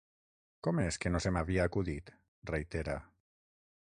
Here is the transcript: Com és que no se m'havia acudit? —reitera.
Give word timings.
Com 0.67 0.79
és 0.83 0.97
que 1.03 1.11
no 1.13 1.19
se 1.25 1.31
m'havia 1.35 1.67
acudit? 1.71 2.09
—reitera. 2.51 2.97